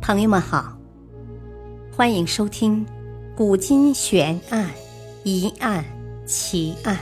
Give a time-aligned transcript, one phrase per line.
[0.00, 0.76] 朋友们好，
[1.94, 2.84] 欢迎收听
[3.36, 4.70] 《古今悬案、
[5.24, 5.84] 疑案、
[6.26, 6.96] 奇案》，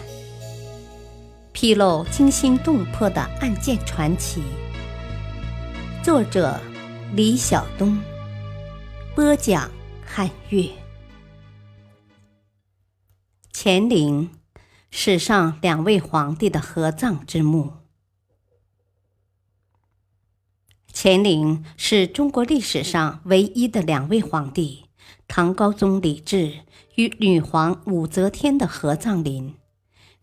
[1.53, 4.42] 披露惊心动魄的案件传奇。
[6.03, 6.61] 作者：
[7.14, 7.98] 李晓东，
[9.15, 9.71] 播讲：
[10.05, 10.69] 汉月。
[13.55, 14.29] 乾陵，
[14.91, 17.77] 史上两位皇帝的合葬之墓。
[21.01, 24.87] 乾陵是中国历史上唯一的两位皇帝
[25.29, 26.52] 唐高宗李治
[26.97, 29.55] 与女皇武则天的合葬陵，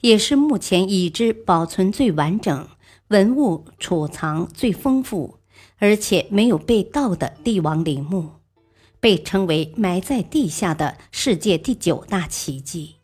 [0.02, 2.68] 也是目前已知保存最完整、
[3.08, 5.40] 文物储藏最丰富，
[5.78, 8.32] 而且没有被盗的帝王陵墓，
[9.00, 12.96] 被称为埋在地下的世界第九大奇迹。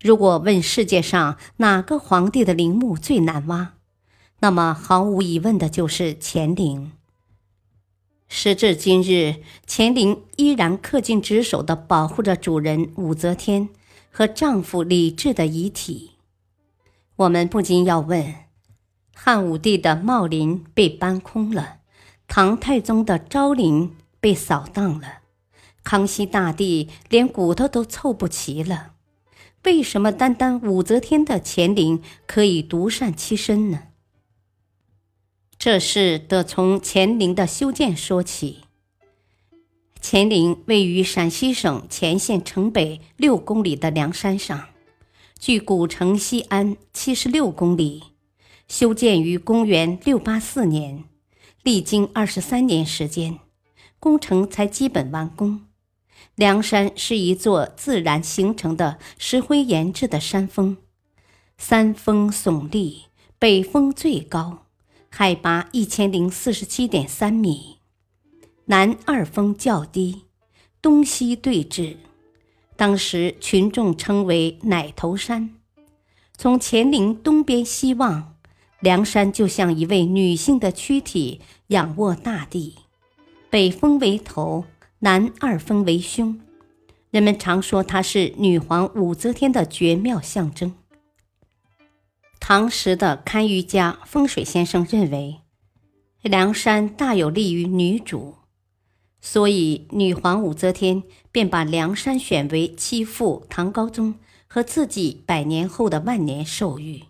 [0.00, 3.74] 如果问世界上哪个皇帝的陵墓最难挖？
[4.42, 6.92] 那么，毫无疑问的就是乾陵。
[8.26, 13.68] 时至今日，乾陵依然恪尽职守的保护着主人武则天
[14.10, 16.12] 和丈夫李治的遗体。
[17.16, 18.34] 我们不禁要问：
[19.14, 21.80] 汉武帝的茂陵被搬空了，
[22.26, 25.18] 唐太宗的昭陵被扫荡了，
[25.84, 28.92] 康熙大帝连骨头都凑不齐了，
[29.64, 33.82] 为什么单单武则天的乾陵可以独善其身呢？
[35.62, 38.60] 这事得从乾陵的修建说起。
[40.00, 44.68] 乾陵位于陕西省乾县城北六公里的梁山上，
[45.38, 48.04] 距古城西安七十六公里。
[48.68, 51.04] 修建于公元六八四年，
[51.62, 53.38] 历经二十三年时间，
[53.98, 55.66] 工程才基本完工。
[56.36, 60.78] 梁山是一座自然形成的石灰岩质的山峰，
[61.58, 63.02] 三峰耸立，
[63.38, 64.69] 北峰最高。
[65.12, 67.78] 海拔一千零四十七点三米，
[68.66, 70.22] 南二峰较低，
[70.80, 71.96] 东西对峙。
[72.76, 75.56] 当时群众称为“奶头山”。
[76.38, 78.36] 从乾陵东边西望，
[78.78, 82.76] 梁山就像一位女性的躯体仰卧大地，
[83.50, 84.64] 北峰为头，
[85.00, 86.40] 南二峰为胸。
[87.10, 90.72] 人们常说它是女皇武则天的绝妙象征。
[92.52, 95.42] 唐时的堪舆家风水先生认为，
[96.20, 98.38] 梁山大有利于女主，
[99.20, 104.16] 所以女皇武则天便把梁山选为其父唐高宗
[104.48, 107.04] 和自己百年后的万年寿域。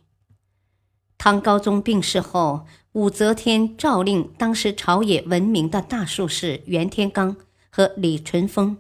[1.16, 7.34] 唐高宗病逝后，武则天诏令当时朝野闻名的大术士袁天罡
[7.70, 8.76] 和李淳风，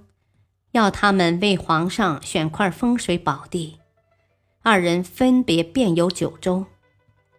[0.72, 3.79] 要他们为皇上选块风水宝地。
[4.62, 6.66] 二人分别遍游九州，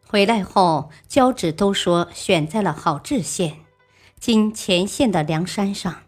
[0.08, 3.58] 回来后交旨都说选在了好志县
[4.20, 6.02] （今乾县的梁山上）。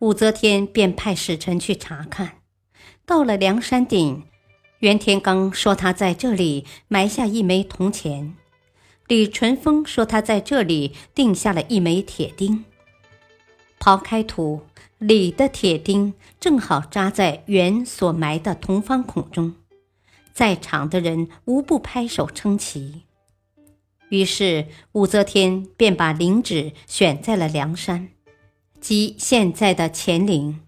[0.00, 2.38] 武则天便派使臣去查看，
[3.06, 4.24] 到了梁山顶，
[4.80, 8.34] 袁天罡说他在这里埋下一枚铜钱，
[9.06, 12.64] 李淳风说他在这里定下了一枚铁钉。
[13.78, 14.62] 刨开土，
[14.98, 19.54] 李的铁钉正好扎在袁所埋的铜方孔中。
[20.34, 23.02] 在场的人无不拍手称奇，
[24.08, 28.08] 于是武则天便把陵址选在了梁山，
[28.80, 30.60] 即现在的乾陵。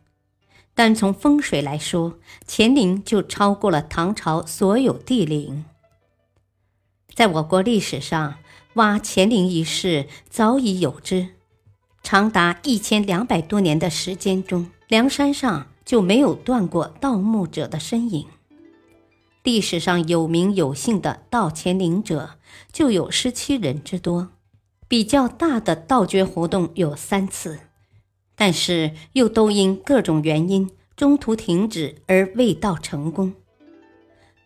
[0.72, 5.65] 单从风水来说，乾陵就超过了唐朝所有帝陵。
[7.12, 8.37] 在我国历史上，
[8.75, 11.31] 挖乾陵一事早已有之，
[12.04, 18.27] 长达一千两百多年的时间中，梁山上就没有断过盗墓者的身影。
[19.47, 22.31] 历史上有名有姓的盗乾陵者
[22.73, 24.31] 就有十七人之多，
[24.89, 27.61] 比较大的盗掘活动有三次，
[28.34, 33.34] 但是又都因各种原因中途停止而未盗成功。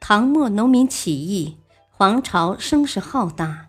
[0.00, 1.56] 唐末农民起义，
[1.90, 3.68] 黄巢声势浩大，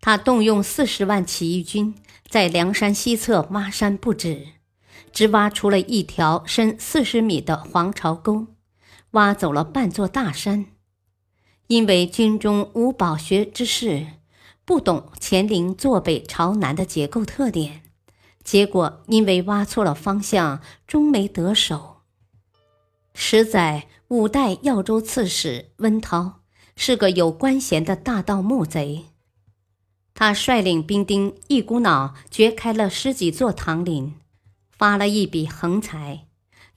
[0.00, 1.94] 他动用四十万起义军
[2.26, 4.46] 在梁山西侧挖山不止，
[5.12, 8.46] 只挖出了一条深四十米的黄巢沟。
[9.12, 10.66] 挖走了半座大山，
[11.66, 14.06] 因为军中无饱学之士，
[14.64, 17.82] 不懂乾陵坐北朝南的结构特点，
[18.44, 22.02] 结果因为挖错了方向，终没得手。
[23.14, 26.40] 十载，五代耀州刺史温韬
[26.76, 29.06] 是个有官衔的大盗墓贼，
[30.14, 34.14] 他率领兵丁一股脑掘开了十几座唐陵，
[34.70, 36.28] 发了一笔横财。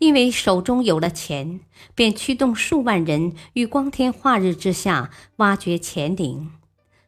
[0.04, 1.62] 因为手中有了钱，
[1.96, 6.52] 便驱动数万人于光天化日之下挖掘乾陵。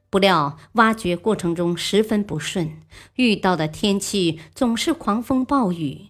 [0.09, 2.81] 不料挖掘过程中十分不顺，
[3.15, 6.07] 遇到的天气总是狂风暴雨。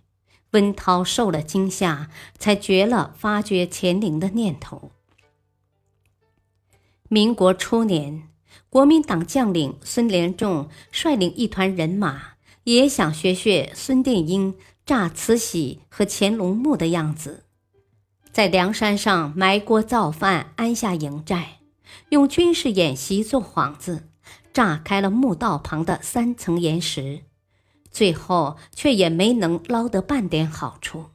[0.51, 4.91] 温涛受了惊吓，才绝了发掘乾陵的念头。
[7.09, 8.29] 民国初年，
[8.69, 12.33] 国民党将领孙连仲率领一团人马，
[12.65, 14.53] 也想学学孙殿英
[14.85, 17.45] 炸慈禧和乾隆墓的样子，
[18.31, 21.59] 在梁山上埋锅造饭，安下营寨，
[22.09, 24.09] 用军事演习做幌子，
[24.53, 27.21] 炸开了墓道旁的三层岩石。
[27.89, 31.05] 最后却也没能捞得半点好处。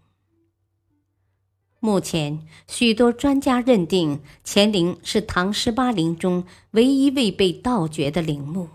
[1.78, 8.68] 目前，许多专家认定乾陵是唐十八陵中唯一未被盗掘的陵墓，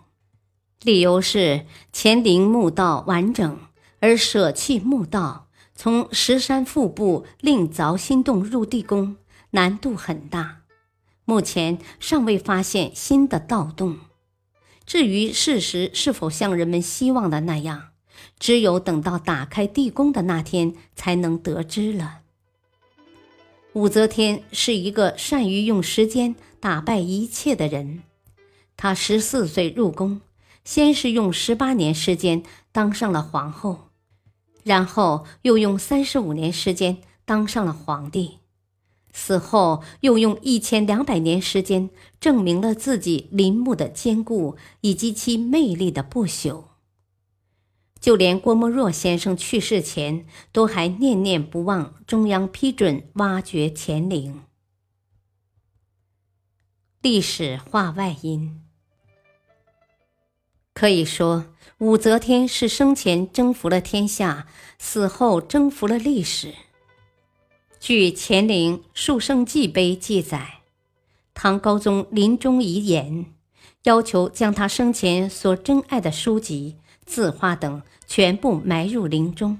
[0.83, 3.59] 理由是乾陵墓道完整，
[4.05, 9.15] 而舍弃墓道，从石山腹部另凿新洞入地宫
[9.49, 10.61] 难度很大，
[11.25, 13.97] 目前尚未发现新的盗洞。
[14.85, 17.93] 至于事实是否像人们希望的那样？
[18.37, 22.19] 只有等到打开地宫的那天，才能得知了。
[23.73, 28.03] 武则天是一个善于用时间打败一切的人。
[28.77, 30.21] 她十四岁入宫，
[30.63, 33.84] 先是用十八年时间当上了皇后，
[34.65, 38.39] 然后又用三十五年时间当上了皇帝，
[39.13, 46.63] 死后又用一千两百年时间证明了自己陵墓的坚固以及其魅力的不朽。
[47.99, 54.41] 就连郭沫若先生去世前，都还念念不忘中央批准挖掘乾陵。
[57.01, 58.64] 历史话外音：
[60.75, 61.45] 可以说，
[61.77, 64.45] 武则天是生前征服了天下，
[64.77, 66.53] 死后征服了历史。
[67.79, 70.59] 据《乾陵述圣记碑》记载，
[71.33, 73.25] 唐高宗临终遗言，
[73.83, 76.75] 要求将他生前所珍爱的书籍。
[77.05, 79.59] 字画等全部埋入陵中。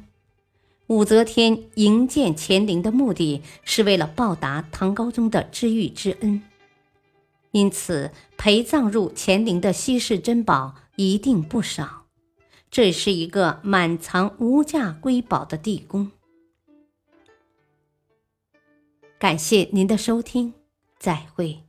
[0.88, 6.42] 武则天营建乾陵的目的是为了报答唐高宗的知遇之恩，
[7.52, 12.06] 因此陪葬入乾陵的稀世珍宝一定不少。
[12.72, 16.12] 这是一个满藏无价瑰宝的地宫。
[19.18, 20.54] 感谢您的收听，
[21.00, 21.65] 再会。